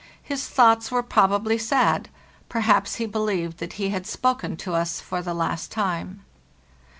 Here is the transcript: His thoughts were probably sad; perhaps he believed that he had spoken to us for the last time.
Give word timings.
His 0.23 0.47
thoughts 0.47 0.89
were 0.89 1.03
probably 1.03 1.59
sad; 1.59 2.09
perhaps 2.49 2.95
he 2.95 3.05
believed 3.05 3.59
that 3.59 3.73
he 3.73 3.89
had 3.89 4.07
spoken 4.07 4.57
to 4.57 4.73
us 4.73 4.99
for 4.99 5.21
the 5.21 5.35
last 5.35 5.71
time. 5.71 6.25